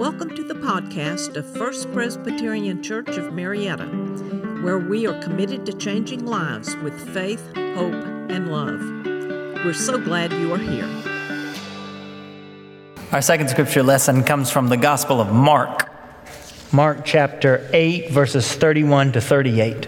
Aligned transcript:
Welcome 0.00 0.34
to 0.34 0.42
the 0.42 0.54
podcast 0.54 1.36
of 1.36 1.44
First 1.54 1.92
Presbyterian 1.92 2.82
Church 2.82 3.18
of 3.18 3.34
Marietta, 3.34 3.84
where 4.62 4.78
we 4.78 5.06
are 5.06 5.22
committed 5.22 5.66
to 5.66 5.74
changing 5.74 6.24
lives 6.24 6.74
with 6.76 6.98
faith, 7.12 7.54
hope, 7.54 8.02
and 8.30 8.50
love. 8.50 8.80
We're 9.62 9.74
so 9.74 9.98
glad 9.98 10.32
you 10.32 10.54
are 10.54 10.56
here. 10.56 10.88
Our 13.12 13.20
second 13.20 13.50
scripture 13.50 13.82
lesson 13.82 14.24
comes 14.24 14.50
from 14.50 14.68
the 14.68 14.78
Gospel 14.78 15.20
of 15.20 15.34
Mark. 15.34 15.92
Mark 16.72 17.04
chapter 17.04 17.68
8, 17.74 18.10
verses 18.10 18.50
31 18.50 19.12
to 19.12 19.20
38. 19.20 19.86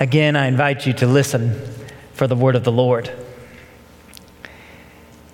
Again, 0.00 0.36
I 0.36 0.48
invite 0.48 0.84
you 0.84 0.92
to 0.92 1.06
listen 1.06 1.58
for 2.12 2.26
the 2.26 2.36
word 2.36 2.56
of 2.56 2.64
the 2.64 2.72
Lord. 2.72 3.10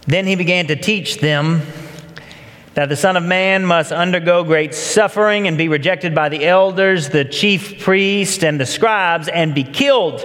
Then 0.07 0.29
he 0.29 0.37
began 0.37 0.69
to 0.69 0.77
teach 0.77 1.17
them 1.19 1.63
that 2.75 2.89
the 2.89 2.97
Son 2.97 3.17
of 3.17 3.25
Man 3.25 3.65
must 3.65 3.91
undergo 3.91 4.45
great 4.45 4.75
suffering 4.75 5.49
and 5.49 5.59
be 5.59 5.69
rejected 5.69 6.15
by 6.15 6.29
the 6.29 6.47
elders, 6.47 7.09
the 7.09 7.25
chief 7.25 7.83
priests, 7.83 8.45
and 8.45 8.61
the 8.61 8.67
scribes, 8.67 9.29
and 9.29 9.55
be 9.55 9.65
killed, 9.65 10.25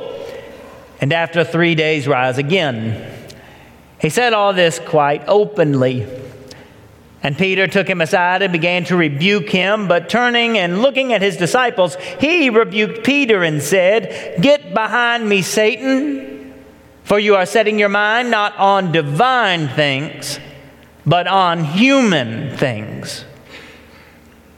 and 1.02 1.12
after 1.12 1.44
three 1.44 1.76
days 1.76 2.08
rise 2.08 2.38
again. 2.38 3.12
He 4.00 4.10
said 4.10 4.34
all 4.34 4.54
this 4.54 4.80
quite 4.80 5.24
openly. 5.28 6.08
And 7.24 7.36
Peter 7.36 7.66
took 7.66 7.88
him 7.88 8.02
aside 8.02 8.44
and 8.44 8.54
began 8.54 8.84
to 8.86 8.96
rebuke 8.96 9.50
him, 9.50 9.88
but 9.88 10.10
turning 10.10 10.60
and 10.60 10.84
looking 10.84 11.12
at 11.12 11.24
his 11.24 11.38
disciples, 11.38 11.96
he 12.20 12.52
rebuked 12.52 13.04
Peter 13.04 13.42
and 13.42 13.64
said, 13.64 14.40
Get 14.40 14.76
behind 14.76 15.28
me, 15.28 15.42
Satan, 15.42 16.54
for 17.04 17.18
you 17.18 17.36
are 17.36 17.48
setting 17.48 17.80
your 17.80 17.90
mind 17.90 18.30
not 18.30 18.56
on 18.58 18.92
divine 18.92 19.70
things 19.70 20.40
but 21.06 21.28
on 21.28 21.64
human 21.64 22.56
things. 22.58 23.26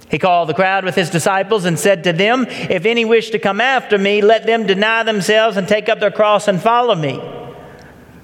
He 0.09 0.19
called 0.19 0.47
the 0.47 0.53
crowd 0.53 0.85
with 0.85 0.95
his 0.95 1.09
disciples 1.09 1.65
and 1.65 1.77
said 1.77 2.05
to 2.05 2.13
them, 2.13 2.45
If 2.47 2.85
any 2.85 3.03
wish 3.03 3.31
to 3.31 3.39
come 3.39 3.59
after 3.59 3.97
me, 3.97 4.21
let 4.21 4.45
them 4.45 4.65
deny 4.65 5.03
themselves 5.03 5.57
and 5.57 5.67
take 5.67 5.89
up 5.89 5.99
their 5.99 6.11
cross 6.11 6.47
and 6.47 6.61
follow 6.61 6.95
me. 6.95 7.21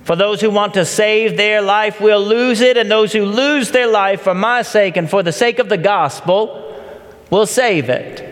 For 0.03 0.15
those 0.15 0.41
who 0.41 0.49
want 0.49 0.73
to 0.75 0.85
save 0.85 1.37
their 1.37 1.61
life 1.61 1.99
will 1.99 2.21
lose 2.21 2.61
it, 2.61 2.77
and 2.77 2.89
those 2.89 3.11
who 3.13 3.25
lose 3.25 3.71
their 3.71 3.87
life 3.87 4.21
for 4.21 4.33
my 4.33 4.61
sake 4.61 4.97
and 4.97 5.09
for 5.09 5.23
the 5.23 5.31
sake 5.31 5.59
of 5.59 5.69
the 5.69 5.77
gospel 5.77 6.59
will 7.29 7.45
save 7.45 7.89
it. 7.89 8.29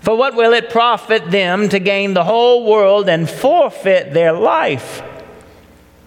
For 0.00 0.16
what 0.16 0.34
will 0.34 0.54
it 0.54 0.70
profit 0.70 1.30
them 1.30 1.68
to 1.68 1.78
gain 1.78 2.14
the 2.14 2.24
whole 2.24 2.64
world 2.64 3.08
and 3.08 3.28
forfeit 3.28 4.14
their 4.14 4.32
life? 4.32 5.02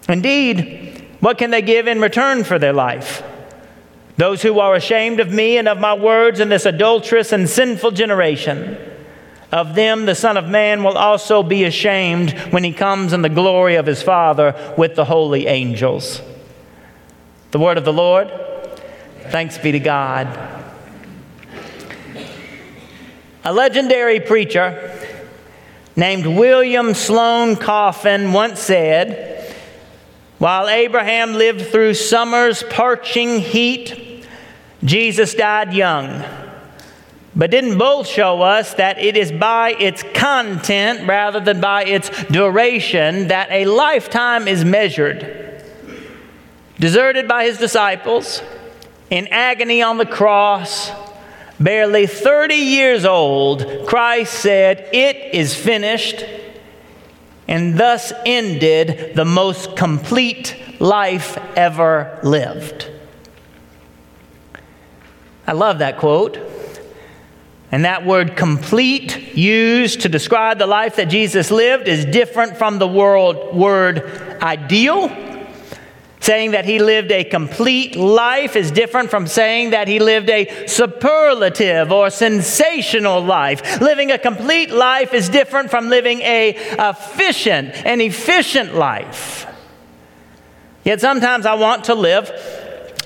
Indeed, 0.09 0.92
what 1.23 1.37
can 1.37 1.51
they 1.51 1.61
give 1.61 1.87
in 1.87 2.01
return 2.01 2.43
for 2.43 2.59
their 2.59 2.73
life? 2.73 3.23
Those 4.17 4.41
who 4.41 4.59
are 4.59 4.75
ashamed 4.75 5.21
of 5.21 5.31
me 5.31 5.57
and 5.57 5.69
of 5.69 5.79
my 5.79 5.93
words 5.93 6.41
in 6.41 6.49
this 6.49 6.65
adulterous 6.65 7.31
and 7.31 7.49
sinful 7.49 7.91
generation. 7.91 8.77
Of 9.49 9.73
them 9.73 10.05
the 10.05 10.15
Son 10.15 10.35
of 10.35 10.49
Man 10.49 10.83
will 10.83 10.97
also 10.97 11.41
be 11.41 11.63
ashamed 11.63 12.31
when 12.51 12.65
he 12.65 12.73
comes 12.73 13.13
in 13.13 13.21
the 13.21 13.29
glory 13.29 13.75
of 13.75 13.85
his 13.85 14.03
Father 14.03 14.73
with 14.77 14.95
the 14.95 15.05
holy 15.05 15.47
angels. 15.47 16.21
The 17.51 17.59
word 17.59 17.77
of 17.77 17.85
the 17.85 17.93
Lord. 17.93 18.29
Thanks 19.29 19.57
be 19.57 19.71
to 19.71 19.79
God. 19.79 20.27
A 23.45 23.53
legendary 23.53 24.19
preacher 24.19 24.91
named 25.95 26.25
William 26.25 26.93
Sloane 26.93 27.55
Coffin 27.55 28.33
once 28.33 28.59
said, 28.59 29.32
while 30.43 30.67
Abraham 30.67 31.35
lived 31.35 31.67
through 31.67 31.93
summer's 31.93 32.63
parching 32.63 33.39
heat, 33.39 34.25
Jesus 34.83 35.33
died 35.33 35.73
young. 35.73 36.21
But 37.33 37.49
didn't 37.49 37.77
both 37.77 38.07
show 38.07 38.41
us 38.41 38.73
that 38.73 38.99
it 38.99 39.15
is 39.15 39.31
by 39.31 39.71
its 39.71 40.03
content 40.13 41.07
rather 41.07 41.39
than 41.39 41.61
by 41.61 41.85
its 41.85 42.09
duration 42.25 43.29
that 43.29 43.49
a 43.51 43.63
lifetime 43.63 44.49
is 44.49 44.65
measured? 44.65 45.63
Deserted 46.77 47.25
by 47.25 47.45
his 47.45 47.57
disciples, 47.57 48.41
in 49.09 49.29
agony 49.29 49.81
on 49.81 49.97
the 49.97 50.05
cross, 50.05 50.91
barely 51.57 52.05
30 52.05 52.55
years 52.55 53.05
old, 53.05 53.87
Christ 53.87 54.33
said, 54.33 54.89
It 54.91 55.33
is 55.33 55.55
finished 55.55 56.25
and 57.53 57.77
thus 57.77 58.11
ended 58.25 59.13
the 59.13 59.25
most 59.25 59.75
complete 59.77 60.55
life 60.79 61.37
ever 61.55 62.19
lived. 62.23 62.89
I 65.45 65.51
love 65.51 65.77
that 65.77 65.99
quote. 65.99 66.39
And 67.71 67.85
that 67.85 68.07
word 68.07 68.35
complete, 68.35 69.35
used 69.35 70.01
to 70.01 70.09
describe 70.09 70.57
the 70.57 70.65
life 70.65 70.95
that 70.95 71.09
Jesus 71.09 71.51
lived, 71.51 71.87
is 71.87 72.05
different 72.05 72.57
from 72.57 72.79
the 72.79 72.87
world, 72.87 73.55
word 73.55 74.03
ideal 74.41 75.09
Saying 76.23 76.51
that 76.51 76.63
he 76.63 76.79
lived 76.79 77.11
a 77.11 77.25
complete 77.25 77.97
life 77.97 78.55
is 78.55 78.71
different 78.71 79.09
from 79.09 79.27
saying 79.27 79.71
that 79.71 79.89
he 79.89 79.99
lived 79.99 80.29
a 80.29 80.67
superlative 80.67 81.91
or 81.91 82.09
sensational 82.09 83.21
life. 83.21 83.81
Living 83.81 84.09
a 84.09 84.17
complete 84.17 84.71
life 84.71 85.13
is 85.13 85.27
different 85.27 85.69
from 85.69 85.89
living 85.89 86.21
a 86.21 86.55
efficient 86.79 87.73
and 87.85 88.01
efficient 88.01 88.73
life. 88.73 89.45
Yet 90.85 91.01
sometimes 91.01 91.45
I 91.45 91.55
want 91.55 91.83
to 91.85 91.93
live 91.93 92.29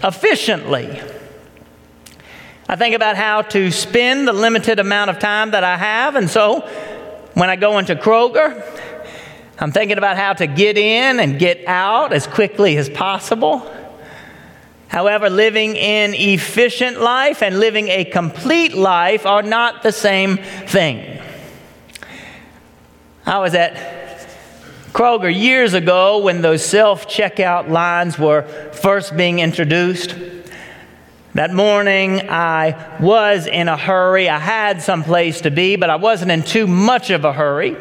efficiently. 0.03 1.01
I 2.69 2.75
think 2.75 2.93
about 2.93 3.15
how 3.15 3.41
to 3.41 3.71
spend 3.71 4.27
the 4.27 4.33
limited 4.33 4.79
amount 4.79 5.09
of 5.09 5.17
time 5.17 5.49
that 5.51 5.63
I 5.63 5.75
have, 5.75 6.15
and 6.15 6.29
so 6.29 6.59
when 7.33 7.49
I 7.49 7.55
go 7.55 7.79
into 7.79 7.95
Kroger, 7.95 8.63
I'm 9.59 9.71
thinking 9.71 9.97
about 9.97 10.17
how 10.17 10.33
to 10.33 10.45
get 10.45 10.77
in 10.77 11.19
and 11.19 11.39
get 11.39 11.65
out 11.65 12.13
as 12.13 12.27
quickly 12.27 12.77
as 12.77 12.89
possible. 12.89 13.73
However, 14.87 15.29
living 15.29 15.75
an 15.77 16.13
efficient 16.13 17.01
life 17.01 17.41
and 17.41 17.59
living 17.59 17.87
a 17.87 18.05
complete 18.05 18.73
life 18.73 19.25
are 19.25 19.41
not 19.41 19.81
the 19.81 19.91
same 19.91 20.37
thing. 20.37 21.21
I 23.25 23.39
was 23.39 23.55
at 23.55 23.75
Kroger 24.93 25.33
years 25.33 25.73
ago 25.73 26.19
when 26.19 26.41
those 26.41 26.63
self 26.63 27.07
checkout 27.07 27.67
lines 27.67 28.17
were 28.17 28.43
first 28.73 29.17
being 29.17 29.39
introduced. 29.39 30.15
That 31.33 31.53
morning, 31.53 32.29
I 32.29 32.97
was 32.99 33.47
in 33.47 33.67
a 33.67 33.77
hurry. 33.77 34.29
I 34.29 34.39
had 34.39 34.81
some 34.81 35.03
place 35.03 35.41
to 35.41 35.51
be, 35.51 35.75
but 35.75 35.89
I 35.89 35.97
wasn't 35.97 36.31
in 36.31 36.41
too 36.41 36.65
much 36.65 37.09
of 37.09 37.25
a 37.25 37.33
hurry. 37.33 37.75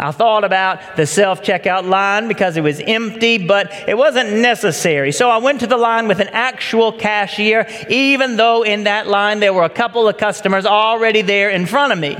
I 0.00 0.12
thought 0.12 0.44
about 0.44 0.96
the 0.96 1.06
self 1.06 1.42
checkout 1.42 1.84
line 1.84 2.28
because 2.28 2.56
it 2.56 2.60
was 2.60 2.80
empty, 2.80 3.38
but 3.38 3.72
it 3.88 3.98
wasn't 3.98 4.32
necessary. 4.34 5.10
So 5.10 5.28
I 5.28 5.38
went 5.38 5.60
to 5.60 5.66
the 5.66 5.76
line 5.76 6.06
with 6.06 6.20
an 6.20 6.28
actual 6.28 6.92
cashier, 6.92 7.66
even 7.90 8.36
though 8.36 8.62
in 8.62 8.84
that 8.84 9.08
line 9.08 9.40
there 9.40 9.52
were 9.52 9.64
a 9.64 9.70
couple 9.70 10.06
of 10.06 10.16
customers 10.16 10.66
already 10.66 11.22
there 11.22 11.50
in 11.50 11.66
front 11.66 11.92
of 11.92 11.98
me. 11.98 12.16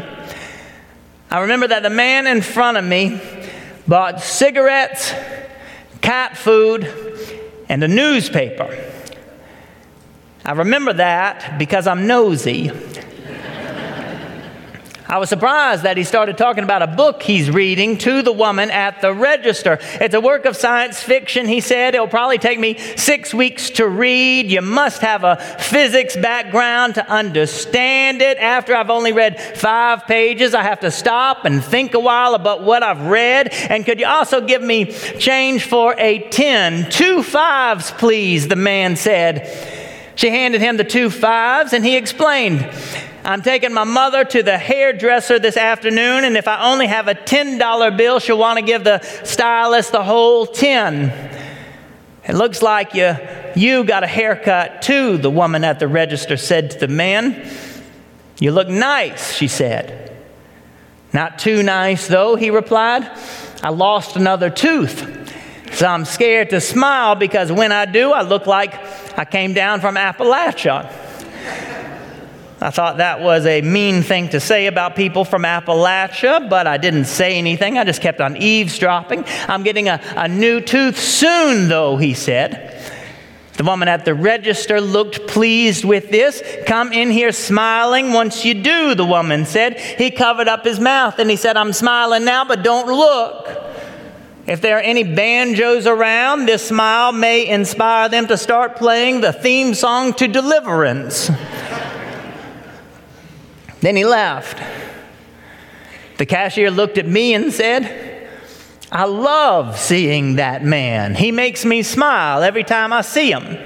I 1.30 1.40
remember 1.40 1.68
that 1.68 1.84
the 1.84 1.90
man 1.90 2.26
in 2.26 2.42
front 2.42 2.78
of 2.78 2.84
me 2.84 3.20
bought 3.86 4.22
cigarettes, 4.22 5.12
cat 6.00 6.36
food, 6.36 6.92
and 7.68 7.84
a 7.84 7.88
newspaper. 7.88 8.76
I 10.44 10.52
remember 10.52 10.94
that 10.94 11.58
because 11.58 11.86
I'm 11.86 12.06
nosy. 12.08 12.72
I 15.10 15.16
was 15.16 15.30
surprised 15.30 15.84
that 15.84 15.96
he 15.96 16.04
started 16.04 16.36
talking 16.36 16.64
about 16.64 16.82
a 16.82 16.86
book 16.86 17.22
he's 17.22 17.50
reading 17.50 17.96
to 17.98 18.20
the 18.20 18.30
woman 18.30 18.70
at 18.70 19.00
the 19.00 19.14
register. 19.14 19.78
It's 19.80 20.14
a 20.14 20.20
work 20.20 20.44
of 20.44 20.54
science 20.54 21.02
fiction, 21.02 21.48
he 21.48 21.62
said. 21.62 21.94
It'll 21.94 22.06
probably 22.06 22.36
take 22.36 22.58
me 22.58 22.76
six 22.76 23.32
weeks 23.32 23.70
to 23.70 23.88
read. 23.88 24.50
You 24.50 24.60
must 24.60 25.00
have 25.00 25.24
a 25.24 25.36
physics 25.36 26.14
background 26.14 26.96
to 26.96 27.10
understand 27.10 28.20
it. 28.20 28.36
After 28.36 28.74
I've 28.74 28.90
only 28.90 29.14
read 29.14 29.40
five 29.40 30.04
pages, 30.06 30.52
I 30.52 30.62
have 30.62 30.80
to 30.80 30.90
stop 30.90 31.46
and 31.46 31.64
think 31.64 31.94
a 31.94 32.00
while 32.00 32.34
about 32.34 32.62
what 32.62 32.82
I've 32.82 33.06
read. 33.06 33.48
And 33.48 33.86
could 33.86 34.00
you 34.00 34.06
also 34.06 34.42
give 34.42 34.60
me 34.60 34.92
change 34.92 35.64
for 35.64 35.94
a 35.96 36.18
10? 36.28 36.90
Two 36.90 37.22
fives, 37.22 37.92
please, 37.92 38.48
the 38.48 38.56
man 38.56 38.94
said. 38.94 39.48
She 40.16 40.28
handed 40.28 40.60
him 40.60 40.76
the 40.76 40.84
two 40.84 41.08
fives, 41.08 41.72
and 41.72 41.82
he 41.82 41.96
explained. 41.96 42.68
I'm 43.28 43.42
taking 43.42 43.74
my 43.74 43.84
mother 43.84 44.24
to 44.24 44.42
the 44.42 44.56
hairdresser 44.56 45.38
this 45.38 45.58
afternoon, 45.58 46.24
and 46.24 46.34
if 46.34 46.48
I 46.48 46.72
only 46.72 46.86
have 46.86 47.08
a 47.08 47.14
$10 47.14 47.94
bill, 47.94 48.20
she'll 48.20 48.38
want 48.38 48.58
to 48.58 48.64
give 48.64 48.84
the 48.84 49.02
stylist 49.22 49.92
the 49.92 50.02
whole 50.02 50.46
10. 50.46 51.12
It 52.26 52.34
looks 52.34 52.62
like 52.62 52.94
you, 52.94 53.14
you 53.54 53.84
got 53.84 54.02
a 54.02 54.06
haircut 54.06 54.80
too, 54.80 55.18
the 55.18 55.28
woman 55.28 55.62
at 55.62 55.78
the 55.78 55.86
register 55.86 56.38
said 56.38 56.70
to 56.70 56.78
the 56.78 56.88
man. 56.88 57.46
You 58.40 58.52
look 58.52 58.68
nice, 58.68 59.34
she 59.34 59.46
said. 59.46 60.16
Not 61.12 61.38
too 61.38 61.62
nice, 61.62 62.08
though, 62.08 62.34
he 62.34 62.48
replied. 62.48 63.10
I 63.62 63.68
lost 63.68 64.16
another 64.16 64.48
tooth. 64.48 65.74
So 65.74 65.86
I'm 65.86 66.06
scared 66.06 66.48
to 66.48 66.62
smile 66.62 67.14
because 67.14 67.52
when 67.52 67.72
I 67.72 67.84
do, 67.84 68.10
I 68.10 68.22
look 68.22 68.46
like 68.46 68.72
I 69.18 69.26
came 69.26 69.52
down 69.52 69.82
from 69.82 69.96
Appalachia. 69.96 71.07
I 72.60 72.70
thought 72.70 72.96
that 72.96 73.20
was 73.20 73.46
a 73.46 73.62
mean 73.62 74.02
thing 74.02 74.30
to 74.30 74.40
say 74.40 74.66
about 74.66 74.96
people 74.96 75.24
from 75.24 75.42
Appalachia, 75.42 76.50
but 76.50 76.66
I 76.66 76.76
didn't 76.76 77.04
say 77.04 77.38
anything. 77.38 77.78
I 77.78 77.84
just 77.84 78.02
kept 78.02 78.20
on 78.20 78.36
eavesdropping. 78.36 79.24
I'm 79.46 79.62
getting 79.62 79.88
a, 79.88 80.00
a 80.16 80.26
new 80.26 80.60
tooth 80.60 80.98
soon, 80.98 81.68
though, 81.68 81.96
he 81.96 82.14
said. 82.14 82.74
The 83.58 83.64
woman 83.64 83.88
at 83.88 84.04
the 84.04 84.14
register 84.14 84.80
looked 84.80 85.28
pleased 85.28 85.84
with 85.84 86.10
this. 86.10 86.42
Come 86.66 86.92
in 86.92 87.10
here 87.10 87.32
smiling 87.32 88.12
once 88.12 88.44
you 88.44 88.54
do, 88.54 88.94
the 88.94 89.04
woman 89.04 89.46
said. 89.46 89.80
He 89.80 90.10
covered 90.10 90.46
up 90.46 90.64
his 90.64 90.78
mouth 90.78 91.18
and 91.18 91.28
he 91.28 91.36
said, 91.36 91.56
I'm 91.56 91.72
smiling 91.72 92.24
now, 92.24 92.44
but 92.44 92.62
don't 92.62 92.86
look. 92.86 93.48
If 94.46 94.60
there 94.60 94.78
are 94.78 94.80
any 94.80 95.02
banjos 95.02 95.86
around, 95.86 96.46
this 96.46 96.68
smile 96.68 97.12
may 97.12 97.48
inspire 97.48 98.08
them 98.08 98.28
to 98.28 98.36
start 98.36 98.76
playing 98.76 99.20
the 99.20 99.32
theme 99.32 99.74
song 99.74 100.14
to 100.14 100.26
Deliverance. 100.26 101.28
Then 103.80 103.96
he 103.96 104.04
laughed. 104.04 104.58
The 106.18 106.26
cashier 106.26 106.70
looked 106.70 106.98
at 106.98 107.06
me 107.06 107.34
and 107.34 107.52
said, 107.52 108.28
I 108.90 109.04
love 109.04 109.78
seeing 109.78 110.36
that 110.36 110.64
man. 110.64 111.14
He 111.14 111.30
makes 111.30 111.64
me 111.64 111.82
smile 111.82 112.42
every 112.42 112.64
time 112.64 112.92
I 112.92 113.02
see 113.02 113.30
him. 113.30 113.58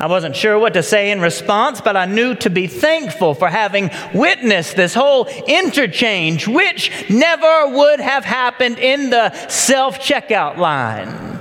I 0.00 0.06
wasn't 0.06 0.36
sure 0.36 0.56
what 0.56 0.74
to 0.74 0.82
say 0.82 1.10
in 1.10 1.20
response, 1.20 1.80
but 1.80 1.96
I 1.96 2.04
knew 2.04 2.36
to 2.36 2.50
be 2.50 2.68
thankful 2.68 3.34
for 3.34 3.48
having 3.48 3.90
witnessed 4.14 4.76
this 4.76 4.94
whole 4.94 5.26
interchange, 5.48 6.46
which 6.46 7.10
never 7.10 7.68
would 7.76 7.98
have 7.98 8.24
happened 8.24 8.78
in 8.78 9.10
the 9.10 9.32
self 9.48 9.98
checkout 9.98 10.56
line. 10.56 11.37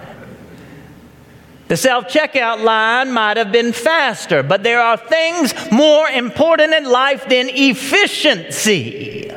The 1.67 1.77
self 1.77 2.05
checkout 2.05 2.63
line 2.63 3.11
might 3.11 3.37
have 3.37 3.51
been 3.51 3.73
faster, 3.73 4.41
but 4.41 4.63
there 4.63 4.79
are 4.79 4.97
things 4.97 5.53
more 5.71 6.07
important 6.07 6.73
in 6.73 6.85
life 6.85 7.27
than 7.27 7.49
efficiency. 7.49 9.31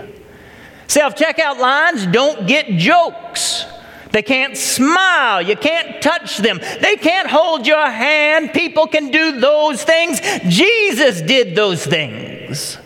Self 0.87 1.17
checkout 1.17 1.59
lines 1.59 2.07
don't 2.07 2.47
get 2.47 2.67
jokes. 2.79 3.65
They 4.13 4.23
can't 4.23 4.57
smile. 4.57 5.43
You 5.43 5.57
can't 5.57 6.03
touch 6.03 6.39
them. 6.39 6.59
They 6.81 6.97
can't 6.97 7.29
hold 7.29 7.67
your 7.67 7.89
hand. 7.89 8.53
People 8.53 8.87
can 8.89 9.11
do 9.11 9.39
those 9.41 9.85
things. 9.85 10.21
Jesus 10.49 11.23
did 11.23 11.55
those 11.55 11.87
things. 11.87 12.77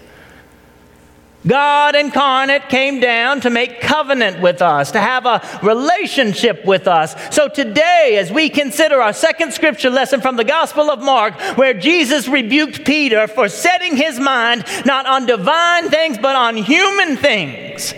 God 1.46 1.94
incarnate 1.94 2.68
came 2.68 3.00
down 3.00 3.40
to 3.42 3.50
make 3.50 3.80
covenant 3.80 4.40
with 4.40 4.62
us, 4.62 4.92
to 4.92 5.00
have 5.00 5.26
a 5.26 5.42
relationship 5.62 6.64
with 6.64 6.88
us. 6.88 7.14
So 7.34 7.48
today, 7.48 8.16
as 8.18 8.30
we 8.30 8.48
consider 8.48 9.00
our 9.00 9.12
second 9.12 9.52
scripture 9.52 9.90
lesson 9.90 10.20
from 10.20 10.36
the 10.36 10.44
Gospel 10.44 10.90
of 10.90 11.02
Mark, 11.02 11.38
where 11.58 11.74
Jesus 11.74 12.28
rebuked 12.28 12.84
Peter 12.86 13.26
for 13.26 13.48
setting 13.48 13.96
his 13.96 14.18
mind 14.18 14.64
not 14.86 15.06
on 15.06 15.26
divine 15.26 15.90
things, 15.90 16.16
but 16.16 16.34
on 16.34 16.56
human 16.56 17.16
things, 17.16 17.92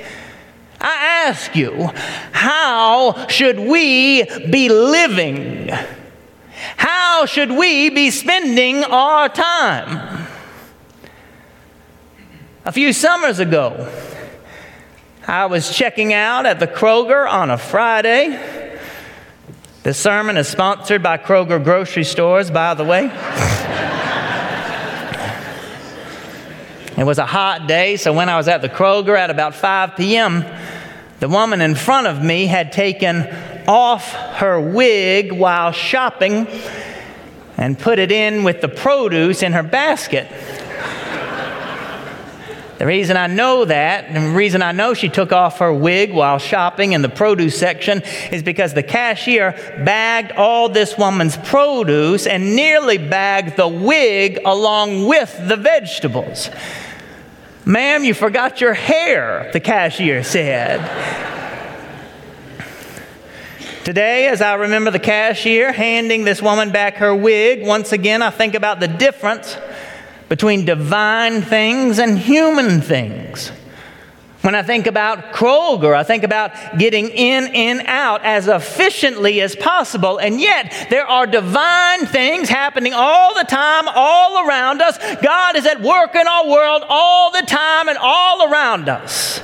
I 0.81 1.25
ask 1.29 1.55
you, 1.55 1.91
how 2.33 3.29
should 3.29 3.59
we 3.59 4.25
be 4.51 4.69
living? 4.69 5.71
How 6.77 7.27
should 7.27 7.51
we 7.51 7.91
be 7.91 8.11
spending 8.11 8.85
our 8.85 9.29
time? 9.29 10.27
A 12.67 12.73
few 12.73 12.93
summers 12.93 13.39
ago, 13.39 13.89
I 15.25 15.47
was 15.47 15.71
checking 15.71 16.13
out 16.13 16.47
at 16.47 16.59
the 16.59 16.67
Kroger 16.67 17.25
on 17.31 17.49
a 17.49 17.57
Friday. 17.57 18.41
This 19.85 19.97
sermon 20.01 20.37
is 20.37 20.49
sponsored 20.49 21.01
by 21.01 21.17
Kroger 21.17 21.63
Grocery 21.63 22.03
Stores, 22.03 22.51
by 22.51 22.75
the 22.75 22.83
way. 22.83 23.05
it 26.99 27.05
was 27.05 27.19
a 27.19 27.27
hot 27.27 27.69
day, 27.69 27.97
so 27.99 28.13
when 28.13 28.29
I 28.29 28.37
was 28.37 28.49
at 28.49 28.63
the 28.63 28.69
Kroger 28.69 29.17
at 29.17 29.31
about 29.31 29.55
5 29.55 29.95
p.m., 29.95 30.45
the 31.21 31.29
woman 31.29 31.61
in 31.61 31.77
front 31.77 32.09
of 32.09 32.21
me 32.21 32.47
had 32.47 32.73
taken 32.73 33.29
off 33.69 34.11
her 34.11 34.61
wig 34.61 35.31
while 35.31 35.71
shopping 35.71 36.49
and 37.57 37.79
put 37.79 38.01
it 38.01 38.11
in 38.11 38.43
with 38.43 38.61
the 38.61 38.69
produce 38.69 39.45
in 39.45 39.53
her 39.53 39.63
basket. 39.63 40.27
The 42.79 42.87
reason 42.87 43.17
I 43.17 43.27
know 43.27 43.65
that, 43.65 44.05
and 44.05 44.17
the 44.17 44.37
reason 44.37 44.61
I 44.61 44.73
know 44.73 44.93
she 44.93 45.09
took 45.09 45.33
off 45.33 45.61
her 45.61 45.73
wig 45.73 46.13
while 46.13 46.39
shopping 46.39 46.93
in 46.93 47.01
the 47.01 47.09
produce 47.09 47.59
section, 47.59 48.03
is 48.31 48.43
because 48.43 48.75
the 48.75 48.83
cashier 48.83 49.53
bagged 49.83 50.33
all 50.33 50.69
this 50.69 50.99
woman's 50.99 51.39
produce 51.39 52.27
and 52.27 52.55
nearly 52.55 52.99
bagged 52.99 53.57
the 53.57 53.67
wig 53.67 54.41
along 54.45 55.07
with 55.07 55.35
the 55.49 55.57
vegetables. 55.57 56.51
Ma'am, 57.65 58.05
you 58.05 58.13
forgot 58.13 58.61
your 58.61 58.75
hair, 58.75 59.49
the 59.55 59.61
cashier 59.61 60.23
said. 60.23 60.81
Today, 63.85 64.29
as 64.29 64.43
I 64.43 64.55
remember 64.55 64.91
the 64.91 64.99
cashier 64.99 65.73
handing 65.73 66.25
this 66.25 66.43
woman 66.43 66.73
back 66.73 66.97
her 66.97 67.15
wig, 67.15 67.65
once 67.65 67.93
again 67.93 68.21
I 68.21 68.31
think 68.31 68.55
about 68.55 68.81
the 68.81 68.89
difference 68.89 69.57
between 70.29 70.65
divine 70.65 71.43
things 71.43 71.99
and 71.99 72.19
human 72.19 72.81
things. 72.81 73.53
When 74.47 74.55
I 74.55 74.63
think 74.63 74.87
about 74.87 75.33
Kroger, 75.33 75.93
I 75.93 76.05
think 76.05 76.23
about 76.23 76.79
getting 76.79 77.09
in 77.09 77.49
and 77.49 77.83
out 77.87 78.25
as 78.25 78.47
efficiently 78.47 79.41
as 79.41 79.57
possible. 79.57 80.19
And 80.19 80.41
yet, 80.41 80.87
there 80.89 81.05
are 81.05 81.27
divine 81.27 82.07
things 82.07 82.49
happening 82.49 82.93
all 82.95 83.35
the 83.35 83.43
time, 83.43 83.89
all 83.89 84.47
around 84.47 84.83
us. 84.83 84.99
God 85.21 85.57
is 85.57 85.67
at 85.67 85.83
work 85.83 86.15
in 86.15 86.29
our 86.29 86.49
world 86.49 86.85
all 86.89 87.33
the 87.33 87.43
time 87.43 87.89
and 87.89 87.99
all 87.99 88.49
around 88.49 88.89
us. 88.89 89.41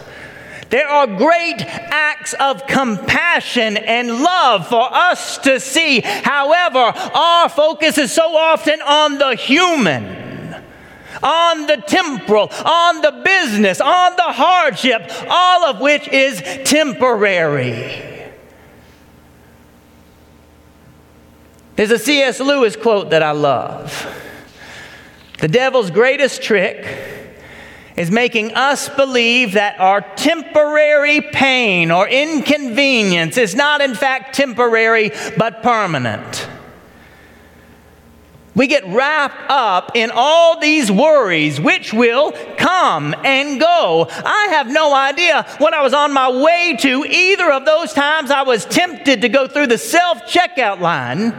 There 0.70 0.88
are 0.88 1.08
great 1.08 1.60
acts 1.60 2.34
of 2.34 2.66
compassion 2.68 3.76
and 3.76 4.22
love 4.22 4.68
for 4.68 4.88
us 4.90 5.36
to 5.38 5.58
see. 5.58 6.00
However, 6.00 6.78
our 6.78 7.48
focus 7.48 7.98
is 7.98 8.12
so 8.12 8.36
often 8.36 8.80
on 8.80 9.18
the 9.18 9.34
human 9.34 10.21
on 11.22 11.66
the 11.66 11.76
temporal, 11.76 12.50
on 12.64 13.00
the 13.00 13.22
business, 13.24 13.80
on 13.80 14.16
the 14.16 14.22
hardship, 14.22 15.10
all 15.28 15.64
of 15.64 15.80
which 15.80 16.08
is 16.08 16.40
temporary. 16.64 18.12
There's 21.76 21.90
a 21.90 21.98
C.S. 21.98 22.38
Lewis 22.40 22.76
quote 22.76 23.10
that 23.10 23.22
I 23.22 23.32
love. 23.32 24.06
The 25.38 25.48
devil's 25.48 25.90
greatest 25.90 26.42
trick 26.42 26.86
is 27.96 28.10
making 28.10 28.52
us 28.54 28.88
believe 28.88 29.52
that 29.52 29.78
our 29.80 30.00
temporary 30.00 31.20
pain 31.20 31.90
or 31.90 32.08
inconvenience 32.08 33.36
is 33.36 33.54
not, 33.54 33.80
in 33.80 33.94
fact, 33.94 34.34
temporary 34.34 35.10
but 35.36 35.62
permanent. 35.62 36.48
We 38.54 38.66
get 38.66 38.86
wrapped 38.86 39.50
up 39.50 39.92
in 39.94 40.10
all 40.12 40.60
these 40.60 40.92
worries, 40.92 41.58
which 41.58 41.94
will 41.94 42.32
come 42.58 43.14
and 43.24 43.58
go. 43.58 44.06
I 44.10 44.48
have 44.50 44.68
no 44.68 44.94
idea 44.94 45.46
what 45.58 45.72
I 45.72 45.82
was 45.82 45.94
on 45.94 46.12
my 46.12 46.30
way 46.30 46.76
to 46.80 47.04
either 47.08 47.50
of 47.50 47.64
those 47.64 47.94
times 47.94 48.30
I 48.30 48.42
was 48.42 48.66
tempted 48.66 49.22
to 49.22 49.28
go 49.30 49.48
through 49.48 49.68
the 49.68 49.78
self 49.78 50.18
checkout 50.24 50.80
line. 50.80 51.34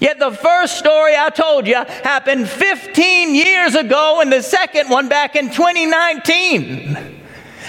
Yet 0.00 0.18
the 0.18 0.32
first 0.32 0.78
story 0.78 1.14
I 1.16 1.28
told 1.30 1.66
you 1.66 1.76
happened 1.76 2.48
15 2.48 3.34
years 3.34 3.74
ago, 3.74 4.20
and 4.20 4.32
the 4.32 4.42
second 4.42 4.88
one 4.88 5.08
back 5.08 5.36
in 5.36 5.50
2019. 5.50 7.21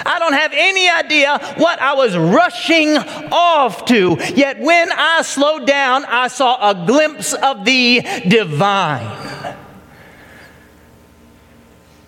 I 0.05 0.19
don't 0.19 0.33
have 0.33 0.51
any 0.53 0.89
idea 0.89 1.37
what 1.57 1.79
I 1.81 1.93
was 1.93 2.17
rushing 2.17 2.97
off 2.97 3.85
to. 3.85 4.17
Yet 4.35 4.59
when 4.59 4.91
I 4.91 5.21
slowed 5.21 5.67
down, 5.67 6.05
I 6.05 6.27
saw 6.27 6.69
a 6.69 6.85
glimpse 6.85 7.33
of 7.33 7.65
the 7.65 8.01
divine. 8.27 9.33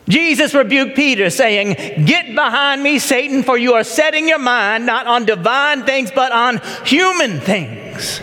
Jesus 0.08 0.54
rebuked 0.54 0.96
Peter, 0.96 1.30
saying, 1.30 2.06
Get 2.06 2.36
behind 2.36 2.84
me, 2.84 3.00
Satan, 3.00 3.42
for 3.44 3.58
you 3.58 3.74
are 3.74 3.84
setting 3.84 4.27
your 4.27 4.39
mind 4.39 4.86
not 4.86 5.08
on 5.08 5.25
divine 5.25 5.84
things, 5.84 6.12
but 6.12 6.32
on 6.32 6.62
human 6.86 7.39
things. 7.39 8.22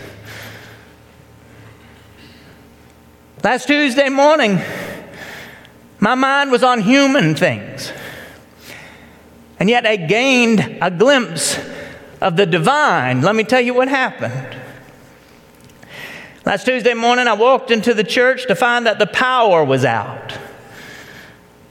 Last 3.42 3.66
Tuesday 3.66 4.09
morning, 4.09 4.61
my 5.99 6.14
mind 6.14 6.52
was 6.52 6.62
on 6.62 6.81
human 6.81 7.35
things. 7.35 7.92
And 9.62 9.71
yet 9.71 9.87
I 9.87 9.95
gained 9.95 10.78
a 10.83 10.90
glimpse 10.90 11.57
of 12.21 12.37
the 12.37 12.47
divine. 12.47 13.21
Let 13.21 13.37
me 13.37 13.45
tell 13.45 13.61
you 13.61 13.75
what 13.75 13.87
happened. 13.87 14.57
Last 16.45 16.64
Tuesday 16.64 16.95
morning, 16.95 17.28
I 17.28 17.35
walked 17.35 17.71
into 17.71 17.95
the 17.95 18.02
church 18.02 18.49
to 18.49 18.57
find 18.57 18.87
that 18.87 18.99
the 18.99 19.07
power 19.07 19.62
was 19.62 19.85
out. 19.85 20.37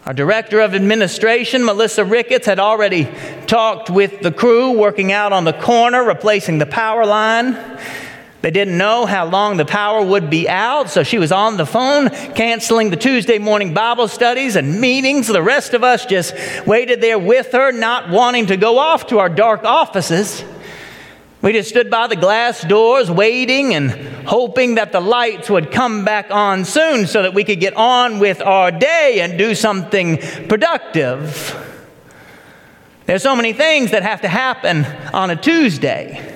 Our 0.06 0.14
director 0.14 0.62
of 0.62 0.74
administration, 0.74 1.66
Melissa 1.66 2.06
Ricketts, 2.06 2.46
had 2.46 2.60
already 2.60 3.10
talked 3.46 3.90
with 3.90 4.22
the 4.22 4.32
crew 4.32 4.72
working 4.72 5.12
out 5.12 5.34
on 5.34 5.44
the 5.44 5.52
corner, 5.52 6.02
replacing 6.02 6.60
the 6.60 6.66
power 6.66 7.06
line. 7.06 7.56
They 8.42 8.50
didn't 8.50 8.78
know 8.78 9.06
how 9.06 9.28
long 9.28 9.58
the 9.58 9.66
power 9.66 10.04
would 10.04 10.32
be 10.32 10.50
out, 10.50 10.90
so 10.90 11.04
she 11.04 11.20
was 11.20 11.32
on 11.32 11.58
the 11.58 11.66
phone 11.66 12.10
canceling 12.34 12.90
the 12.90 12.96
Tuesday 12.96 13.38
morning 13.38 13.74
Bible 13.74 14.08
studies 14.08 14.56
and 14.56 14.82
meetings. 14.82 15.28
The 15.28 15.44
rest 15.44 15.76
of 15.76 15.84
us 15.84 16.08
just 16.08 16.34
waited 16.66 17.02
there 17.02 17.20
with 17.20 17.52
her, 17.52 17.72
not 17.72 18.10
wanting 18.10 18.48
to 18.48 18.58
go 18.58 18.80
off 18.80 19.08
to 19.08 19.20
our 19.20 19.30
dark 19.30 19.64
offices. 19.64 20.44
We 21.44 21.54
just 21.54 21.70
stood 21.70 21.92
by 21.92 22.08
the 22.08 22.16
glass 22.16 22.62
doors 22.62 23.12
waiting 23.12 23.76
and 23.76 23.92
hoping 24.28 24.76
that 24.76 24.92
the 24.92 25.00
lights 25.00 25.50
would 25.50 25.72
come 25.72 26.04
back 26.04 26.32
on 26.32 26.66
soon 26.66 27.06
so 27.06 27.24
that 27.24 27.36
we 27.36 27.44
could 27.44 27.60
get 27.60 27.76
on 27.76 28.20
with 28.20 28.42
our 28.42 28.72
day 28.72 29.20
and 29.22 29.38
do 29.38 29.54
something 29.54 30.18
productive. 30.48 31.68
There's 33.06 33.24
so 33.24 33.36
many 33.36 33.54
things 33.54 33.92
that 33.92 34.04
have 34.04 34.22
to 34.22 34.28
happen 34.28 34.86
on 35.14 35.30
a 35.30 35.36
Tuesday. 35.36 36.31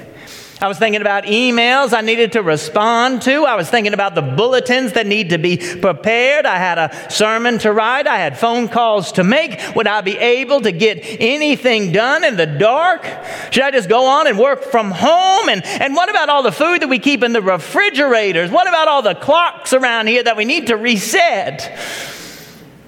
I 0.66 0.68
was 0.68 0.80
thinking 0.80 1.02
about 1.02 1.26
emails 1.26 1.94
I 1.94 2.02
needed 2.02 2.32
to 2.32 2.42
respond 2.42 3.22
to. 3.22 3.46
I 3.46 3.54
was 3.54 3.70
thinking 3.70 3.94
about 3.94 4.16
the 4.16 4.24
bulletins 4.24 4.94
that 4.94 5.06
need 5.06 5.30
to 5.30 5.38
be 5.38 5.58
prepared. 5.58 6.48
I 6.48 6.58
had 6.58 6.80
a 6.80 7.12
sermon 7.12 7.60
to 7.60 7.72
write. 7.72 8.08
I 8.08 8.18
had 8.18 8.36
phone 8.36 8.68
calls 8.68 9.12
to 9.12 9.24
make. 9.24 9.62
Would 9.76 9.86
I 9.86 10.02
be 10.02 10.18
able 10.18 10.62
to 10.62 10.72
get 10.72 11.02
anything 11.22 11.92
done 11.92 12.24
in 12.24 12.36
the 12.36 12.48
dark? 12.48 13.06
Should 13.52 13.62
I 13.62 13.70
just 13.70 13.88
go 13.88 14.08
on 14.08 14.26
and 14.26 14.40
work 14.40 14.64
from 14.64 14.90
home? 14.90 15.50
And, 15.50 15.64
and 15.64 15.94
what 15.94 16.10
about 16.10 16.30
all 16.30 16.42
the 16.42 16.52
food 16.52 16.82
that 16.82 16.90
we 16.90 16.98
keep 16.98 17.22
in 17.22 17.32
the 17.32 17.44
refrigerators? 17.44 18.50
What 18.50 18.68
about 18.68 18.88
all 18.88 19.04
the 19.04 19.14
clocks 19.14 19.72
around 19.72 20.08
here 20.08 20.24
that 20.24 20.36
we 20.36 20.46
need 20.46 20.66
to 20.68 20.78
reset? 20.78 22.15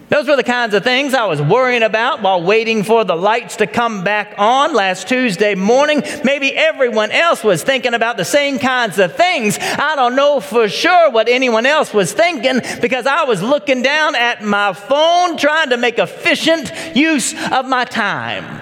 Those 0.09 0.27
were 0.27 0.37
the 0.37 0.43
kinds 0.43 0.73
of 0.73 0.85
things 0.85 1.13
I 1.13 1.25
was 1.25 1.41
worrying 1.41 1.83
about 1.83 2.21
while 2.21 2.41
waiting 2.41 2.83
for 2.83 3.03
the 3.03 3.15
lights 3.15 3.57
to 3.57 3.67
come 3.67 4.05
back 4.05 4.35
on 4.37 4.73
last 4.73 5.09
Tuesday 5.09 5.53
morning. 5.53 6.01
Maybe 6.23 6.55
everyone 6.55 7.11
else 7.11 7.43
was 7.43 7.61
thinking 7.61 7.93
about 7.93 8.15
the 8.15 8.23
same 8.23 8.57
kinds 8.57 8.99
of 8.99 9.15
things. 9.17 9.57
I 9.59 9.95
don't 9.97 10.15
know 10.15 10.39
for 10.39 10.69
sure 10.69 11.11
what 11.11 11.27
anyone 11.27 11.65
else 11.65 11.93
was 11.93 12.13
thinking 12.13 12.61
because 12.81 13.05
I 13.05 13.25
was 13.25 13.41
looking 13.41 13.81
down 13.81 14.15
at 14.15 14.41
my 14.41 14.71
phone 14.71 15.35
trying 15.35 15.71
to 15.71 15.77
make 15.77 15.99
efficient 15.99 16.71
use 16.95 17.33
of 17.51 17.67
my 17.67 17.83
time. 17.83 18.61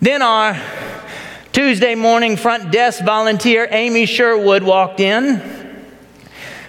Then 0.00 0.22
our 0.22 0.58
Tuesday 1.52 1.94
morning 1.94 2.38
front 2.38 2.72
desk 2.72 3.04
volunteer, 3.04 3.68
Amy 3.70 4.06
Sherwood, 4.06 4.62
walked 4.62 5.00
in. 5.00 5.52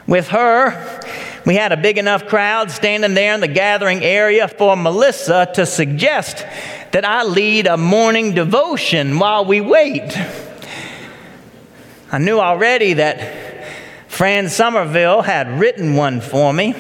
With 0.06 0.30
her, 0.30 1.02
we 1.48 1.56
had 1.56 1.72
a 1.72 1.78
big 1.78 1.98
enough 1.98 2.28
crowd 2.28 2.70
standing 2.70 3.14
there 3.14 3.34
in 3.34 3.40
the 3.40 3.48
gathering 3.48 4.04
area 4.04 4.50
for 4.50 4.76
Melissa 4.76 5.50
to 5.54 5.66
suggest 5.66 6.46
that 6.92 7.06
I 7.06 7.24
lead 7.24 7.68
a 7.68 7.78
morning 7.78 8.34
devotion 8.34 9.18
while 9.18 9.46
we 9.46 9.62
wait. 9.62 10.14
I 12.12 12.18
knew 12.18 12.42
already 12.42 12.96
that 12.96 13.66
Fran 14.10 14.50
Somerville 14.50 15.22
had 15.22 15.58
written 15.58 15.96
one 15.96 16.20
for 16.20 16.52
me. 16.52 16.76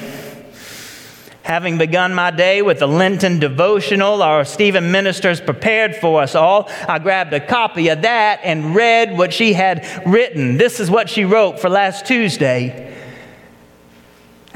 Having 1.44 1.78
begun 1.78 2.14
my 2.14 2.30
day 2.30 2.62
with 2.62 2.80
the 2.80 2.90
Lenten 2.90 3.40
devotional 3.40 4.22
our 4.22 4.44
Stephen 4.44 4.92
Ministers 4.92 5.40
prepared 5.40 5.96
for 5.96 6.22
us 6.22 6.36
all, 6.36 6.70
I 6.90 7.00
grabbed 7.00 7.34
a 7.34 7.40
copy 7.40 7.88
of 7.88 8.02
that 8.02 8.42
and 8.44 8.76
read 8.76 9.18
what 9.18 9.32
she 9.32 9.54
had 9.54 9.88
written. 10.06 10.58
This 10.58 10.82
is 10.82 10.92
what 10.92 11.10
she 11.10 11.24
wrote 11.24 11.58
for 11.58 11.70
last 11.70 12.06
Tuesday 12.06 12.87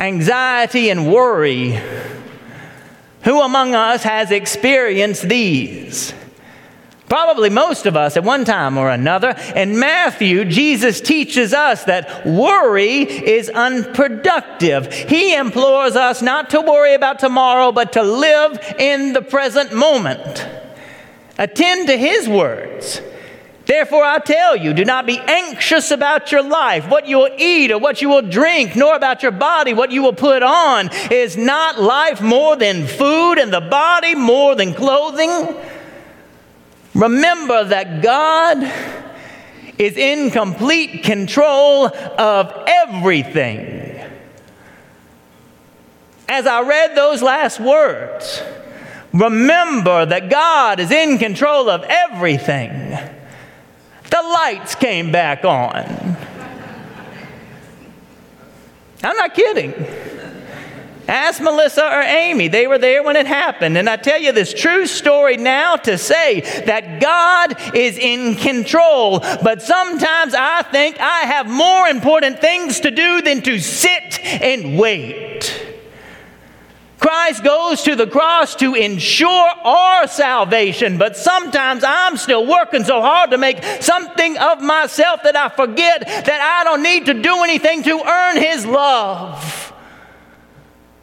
anxiety, 0.01 0.89
and 0.89 1.11
worry. 1.11 1.79
Who 3.23 3.41
among 3.41 3.75
us 3.75 4.03
has 4.03 4.31
experienced 4.31 5.29
these? 5.29 6.13
Probably 7.07 7.49
most 7.49 7.85
of 7.85 7.97
us 7.97 8.15
at 8.15 8.23
one 8.23 8.45
time 8.45 8.77
or 8.77 8.89
another. 8.89 9.35
In 9.53 9.77
Matthew, 9.77 10.45
Jesus 10.45 11.01
teaches 11.01 11.53
us 11.53 11.83
that 11.83 12.25
worry 12.25 13.01
is 13.01 13.49
unproductive. 13.49 14.91
He 14.93 15.35
implores 15.35 15.97
us 15.97 16.21
not 16.21 16.49
to 16.51 16.61
worry 16.61 16.93
about 16.93 17.19
tomorrow, 17.19 17.73
but 17.73 17.93
to 17.93 18.01
live 18.01 18.57
in 18.79 19.11
the 19.11 19.21
present 19.21 19.73
moment. 19.73 20.47
Attend 21.37 21.89
to 21.89 21.97
his 21.97 22.29
words. 22.29 23.01
Therefore, 23.71 24.03
I 24.03 24.19
tell 24.19 24.57
you, 24.57 24.73
do 24.73 24.83
not 24.83 25.05
be 25.05 25.17
anxious 25.17 25.91
about 25.91 26.29
your 26.29 26.43
life, 26.43 26.89
what 26.89 27.07
you 27.07 27.19
will 27.19 27.33
eat 27.37 27.71
or 27.71 27.77
what 27.79 28.01
you 28.01 28.09
will 28.09 28.21
drink, 28.21 28.75
nor 28.75 28.97
about 28.97 29.23
your 29.23 29.31
body, 29.31 29.73
what 29.73 29.91
you 29.91 30.01
will 30.01 30.11
put 30.11 30.43
on. 30.43 30.89
Is 31.09 31.37
not 31.37 31.81
life 31.81 32.19
more 32.19 32.57
than 32.57 32.85
food 32.85 33.35
and 33.35 33.53
the 33.53 33.61
body 33.61 34.13
more 34.13 34.55
than 34.55 34.73
clothing? 34.73 35.55
Remember 36.93 37.63
that 37.63 38.01
God 38.01 38.57
is 39.77 39.95
in 39.95 40.31
complete 40.31 41.03
control 41.03 41.87
of 41.87 42.51
everything. 42.67 44.05
As 46.27 46.45
I 46.45 46.59
read 46.63 46.93
those 46.93 47.21
last 47.21 47.61
words, 47.61 48.43
remember 49.13 50.05
that 50.07 50.29
God 50.29 50.81
is 50.81 50.91
in 50.91 51.17
control 51.19 51.69
of 51.69 51.85
everything 51.87 53.20
the 54.11 54.21
lights 54.21 54.75
came 54.75 55.11
back 55.11 55.43
on. 55.43 56.17
I'm 59.03 59.17
not 59.17 59.33
kidding. 59.33 59.73
Ask 61.07 61.41
Melissa 61.41 61.83
or 61.83 62.01
Amy. 62.01 62.47
They 62.47 62.67
were 62.67 62.77
there 62.77 63.03
when 63.03 63.15
it 63.15 63.25
happened. 63.25 63.77
And 63.77 63.89
I 63.89 63.97
tell 63.97 64.21
you 64.21 64.31
this 64.31 64.53
true 64.53 64.85
story 64.85 65.35
now 65.35 65.75
to 65.77 65.97
say 65.97 66.41
that 66.65 67.01
God 67.01 67.75
is 67.75 67.97
in 67.97 68.35
control. 68.35 69.19
But 69.19 69.61
sometimes 69.61 70.33
I 70.33 70.61
think 70.61 70.97
I 70.99 71.21
have 71.21 71.49
more 71.49 71.87
important 71.87 72.39
things 72.39 72.79
to 72.81 72.91
do 72.91 73.21
than 73.21 73.41
to 73.41 73.59
sit 73.59 74.23
and 74.23 74.79
wait. 74.79 75.60
Christ 77.11 77.43
goes 77.43 77.81
to 77.83 77.97
the 77.97 78.07
cross 78.07 78.55
to 78.55 78.73
ensure 78.73 79.49
our 79.65 80.07
salvation, 80.07 80.97
but 80.97 81.17
sometimes 81.17 81.83
I'm 81.85 82.15
still 82.15 82.47
working 82.47 82.85
so 82.85 83.01
hard 83.01 83.31
to 83.31 83.37
make 83.37 83.61
something 83.81 84.37
of 84.37 84.61
myself 84.61 85.23
that 85.23 85.35
I 85.35 85.49
forget 85.49 86.07
that 86.07 86.61
I 86.61 86.63
don't 86.63 86.81
need 86.81 87.07
to 87.07 87.13
do 87.13 87.43
anything 87.43 87.83
to 87.83 88.01
earn 88.01 88.37
His 88.37 88.65
love. 88.65 89.73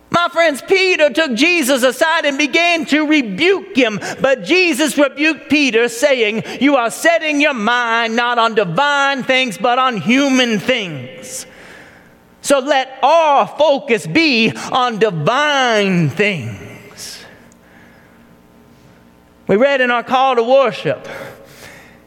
My 0.09 0.29
friends, 0.33 0.63
Peter 0.63 1.11
took 1.11 1.35
Jesus 1.35 1.83
aside 1.83 2.25
and 2.25 2.39
began 2.39 2.87
to 2.87 3.07
rebuke 3.07 3.77
him, 3.77 4.01
but 4.23 4.45
Jesus 4.45 4.97
rebuked 4.97 5.51
Peter, 5.51 5.91
saying, 5.91 6.43
You 6.59 6.77
are 6.77 6.91
setting 6.91 7.43
your 7.43 7.53
mind 7.53 8.17
not 8.17 8.39
on 8.39 8.55
divine 8.55 9.25
things, 9.25 9.59
but 9.59 9.79
on 9.79 9.99
human 9.99 10.59
things. 10.59 11.45
So 12.49 12.61
let 12.61 12.99
our 13.03 13.47
focus 13.47 14.07
be 14.07 14.51
on 14.73 14.99
divine 14.99 16.09
things. 16.09 17.23
We 19.47 19.57
read 19.57 19.83
in 19.83 19.91
our 19.91 20.03
call 20.03 20.35
to 20.37 20.43
worship, 20.43 21.07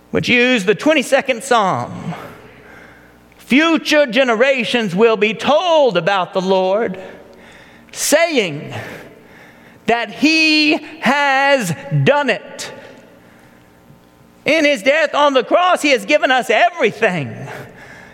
which 0.09 0.27
used 0.27 0.65
the 0.65 0.73
22nd 0.73 1.43
Psalm 1.43 2.15
future 3.37 4.07
generations 4.07 4.95
will 4.95 5.15
be 5.15 5.35
told 5.35 5.95
about 5.95 6.33
the 6.33 6.41
Lord, 6.41 6.99
saying 7.91 8.73
that 9.85 10.09
He 10.11 10.77
has 11.01 11.71
done 12.03 12.31
it. 12.31 12.73
In 14.45 14.65
His 14.65 14.81
death 14.81 15.13
on 15.13 15.35
the 15.35 15.43
cross, 15.43 15.83
He 15.83 15.91
has 15.91 16.03
given 16.03 16.31
us 16.31 16.49
everything. 16.49 17.47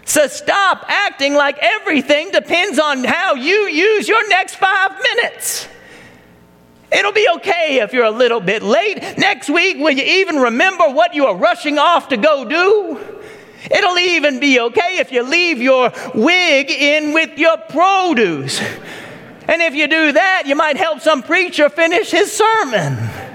So 0.08 0.26
stop 0.28 0.86
acting 0.88 1.34
like 1.34 1.58
everything 1.60 2.32
depends 2.32 2.80
on 2.80 3.04
how 3.04 3.34
you 3.34 3.68
use 3.68 4.08
your 4.08 4.26
next 4.30 4.56
five 4.56 4.92
minutes. 5.04 5.68
It'll 6.90 7.12
be 7.12 7.28
okay 7.36 7.82
if 7.82 7.92
you're 7.92 8.06
a 8.06 8.12
little 8.12 8.40
bit 8.40 8.64
late. 8.64 9.02
Next 9.18 9.50
week, 9.50 9.76
will 9.78 9.92
you 9.92 10.04
even 10.22 10.38
remember 10.38 10.86
what 10.86 11.14
you 11.14 11.26
are 11.26 11.36
rushing 11.36 11.78
off 11.78 12.08
to 12.08 12.18
go 12.18 12.46
do? 12.46 12.98
It'll 13.70 13.98
even 14.00 14.40
be 14.40 14.62
okay 14.62 15.00
if 15.00 15.12
you 15.12 15.24
leave 15.24 15.62
your 15.62 15.92
wig 16.16 16.72
in 16.72 17.12
with 17.12 17.38
your 17.38 17.58
produce. 17.58 18.62
And 19.50 19.62
if 19.62 19.76
you 19.76 19.90
do 19.90 20.14
that, 20.14 20.44
you 20.46 20.56
might 20.56 20.78
help 20.78 21.02
some 21.02 21.22
preacher 21.22 21.68
finish 21.68 22.12
his 22.12 22.32
sermon. 22.32 23.27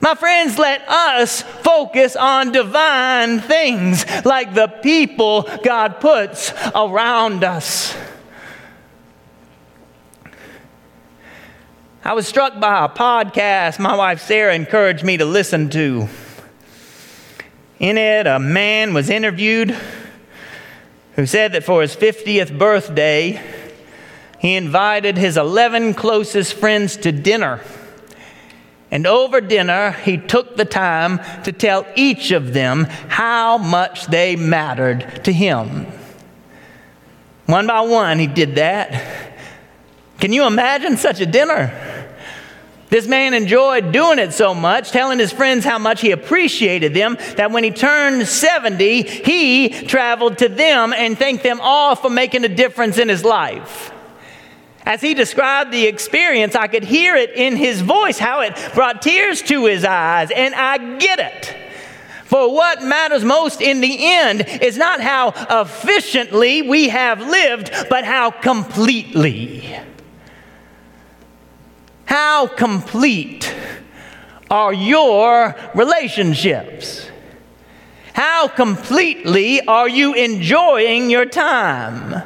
My 0.00 0.14
friends, 0.14 0.58
let 0.58 0.86
us 0.88 1.42
focus 1.42 2.16
on 2.16 2.52
divine 2.52 3.40
things 3.40 4.04
like 4.24 4.54
the 4.54 4.68
people 4.68 5.48
God 5.64 6.00
puts 6.00 6.52
around 6.74 7.44
us. 7.44 7.96
I 12.04 12.12
was 12.12 12.28
struck 12.28 12.60
by 12.60 12.84
a 12.84 12.88
podcast 12.88 13.78
my 13.80 13.96
wife 13.96 14.20
Sarah 14.20 14.54
encouraged 14.54 15.02
me 15.02 15.16
to 15.16 15.24
listen 15.24 15.70
to. 15.70 16.08
In 17.80 17.98
it, 17.98 18.26
a 18.26 18.38
man 18.38 18.94
was 18.94 19.10
interviewed 19.10 19.76
who 21.16 21.26
said 21.26 21.52
that 21.52 21.64
for 21.64 21.82
his 21.82 21.96
50th 21.96 22.56
birthday, 22.56 23.42
he 24.38 24.54
invited 24.54 25.16
his 25.16 25.36
11 25.36 25.94
closest 25.94 26.54
friends 26.54 26.96
to 26.98 27.10
dinner 27.10 27.60
And 28.90 29.06
over 29.06 29.40
dinner, 29.40 29.92
he 29.92 30.16
took 30.16 30.56
the 30.56 30.64
time 30.64 31.20
to 31.42 31.52
tell 31.52 31.86
each 31.96 32.30
of 32.30 32.52
them 32.52 32.84
how 33.08 33.58
much 33.58 34.06
they 34.06 34.36
mattered 34.36 35.24
to 35.24 35.32
him. 35.32 35.86
One 37.46 37.66
by 37.66 37.80
one, 37.80 38.18
he 38.18 38.26
did 38.26 38.56
that. 38.56 39.32
Can 40.18 40.32
you 40.32 40.46
imagine 40.46 40.96
such 40.96 41.20
a 41.20 41.26
dinner? 41.26 41.72
This 42.88 43.08
man 43.08 43.34
enjoyed 43.34 43.90
doing 43.90 44.20
it 44.20 44.32
so 44.32 44.54
much, 44.54 44.90
telling 44.92 45.18
his 45.18 45.32
friends 45.32 45.64
how 45.64 45.78
much 45.78 46.00
he 46.00 46.12
appreciated 46.12 46.94
them, 46.94 47.16
that 47.36 47.50
when 47.50 47.64
he 47.64 47.72
turned 47.72 48.26
70, 48.26 49.02
he 49.02 49.68
traveled 49.68 50.38
to 50.38 50.48
them 50.48 50.92
and 50.92 51.18
thanked 51.18 51.42
them 51.42 51.60
all 51.60 51.96
for 51.96 52.08
making 52.08 52.44
a 52.44 52.48
difference 52.48 52.98
in 52.98 53.08
his 53.08 53.24
life. 53.24 53.92
As 54.86 55.00
he 55.00 55.14
described 55.14 55.72
the 55.72 55.86
experience, 55.86 56.54
I 56.54 56.68
could 56.68 56.84
hear 56.84 57.16
it 57.16 57.32
in 57.32 57.56
his 57.56 57.80
voice, 57.80 58.20
how 58.20 58.40
it 58.42 58.56
brought 58.72 59.02
tears 59.02 59.42
to 59.42 59.66
his 59.66 59.84
eyes, 59.84 60.30
and 60.30 60.54
I 60.54 60.96
get 60.98 61.18
it. 61.18 61.56
For 62.24 62.54
what 62.54 62.82
matters 62.82 63.24
most 63.24 63.60
in 63.60 63.80
the 63.80 63.96
end 64.00 64.46
is 64.62 64.76
not 64.76 65.00
how 65.00 65.32
efficiently 65.50 66.62
we 66.62 66.88
have 66.88 67.20
lived, 67.20 67.72
but 67.90 68.04
how 68.04 68.30
completely. 68.30 69.76
How 72.04 72.46
complete 72.46 73.52
are 74.48 74.72
your 74.72 75.56
relationships? 75.74 77.10
How 78.12 78.46
completely 78.46 79.60
are 79.62 79.88
you 79.88 80.14
enjoying 80.14 81.10
your 81.10 81.26
time? 81.26 82.22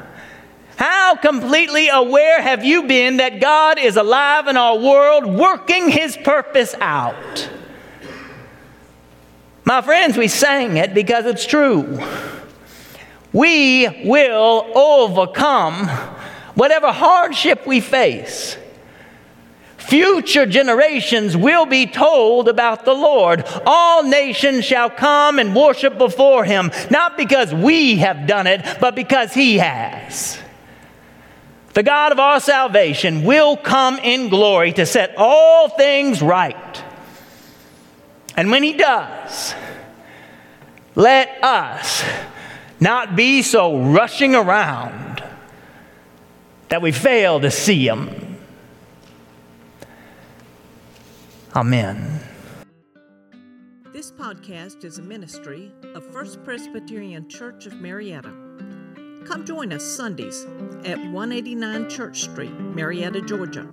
How 0.81 1.15
completely 1.15 1.91
aware 1.91 2.41
have 2.41 2.65
you 2.65 2.85
been 2.85 3.19
that 3.19 3.39
God 3.39 3.79
is 3.79 3.99
alive 3.99 4.49
in 4.49 4.57
our 4.57 4.79
world, 4.79 5.27
working 5.27 5.91
his 5.91 6.17
purpose 6.17 6.75
out? 6.81 7.51
My 9.67 9.83
friends, 9.83 10.17
we 10.17 10.27
sang 10.27 10.79
it 10.79 10.95
because 10.95 11.27
it's 11.27 11.45
true. 11.45 12.01
We 13.31 14.07
will 14.07 14.73
overcome 14.75 15.87
whatever 16.55 16.93
hardship 16.93 17.67
we 17.67 17.81
face. 17.81 18.57
Future 19.77 20.47
generations 20.47 21.37
will 21.37 21.67
be 21.67 21.85
told 21.85 22.49
about 22.49 22.87
the 22.87 22.95
Lord. 22.95 23.45
All 23.67 24.03
nations 24.03 24.65
shall 24.65 24.89
come 24.89 25.39
and 25.39 25.55
worship 25.55 25.99
before 25.99 26.47
him, 26.47 26.71
not 26.91 27.19
because 27.19 27.53
we 27.53 27.97
have 27.97 28.27
done 28.27 28.47
it, 28.47 28.65
but 28.81 28.95
because 28.95 29.35
he 29.35 29.59
has. 29.59 30.39
The 31.73 31.83
God 31.85 32.11
of 32.11 32.19
our 32.19 32.41
salvation 32.41 33.25
will 33.25 33.57
come 33.57 33.99
in 33.99 34.29
glory 34.29 34.73
to 34.73 34.85
set 34.85 35.15
all 35.17 35.69
things 35.69 36.21
right. 36.21 36.85
And 38.37 38.51
when 38.51 38.63
he 38.63 38.73
does, 38.73 39.55
let 40.97 41.43
us 41.45 42.03
not 42.81 43.15
be 43.15 43.43
so 43.43 43.79
rushing 43.79 44.35
around 44.35 45.23
that 46.71 46.83
we 46.83 46.91
fail 46.91 47.41
to 47.41 47.51
see 47.51 47.87
him. 47.87 48.39
Amen. 51.55 52.21
This 53.93 54.11
podcast 54.11 54.85
is 54.85 54.99
a 54.99 55.03
ministry 55.03 55.71
of 55.95 56.05
First 56.13 56.43
Presbyterian 56.45 57.29
Church 57.29 57.67
of 57.67 57.75
Marietta. 57.75 58.50
Come 59.25 59.45
join 59.45 59.73
us 59.73 59.85
Sundays 59.85 60.47
at 60.85 60.99
189 60.99 61.89
Church 61.89 62.23
Street, 62.23 62.53
Marietta, 62.59 63.21
Georgia, 63.23 63.69